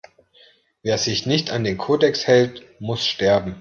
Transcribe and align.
Wer 0.81 0.97
sich 0.97 1.27
nicht 1.27 1.51
an 1.51 1.63
den 1.63 1.77
Kodex 1.77 2.25
hält, 2.25 2.63
muss 2.79 3.05
sterben! 3.05 3.57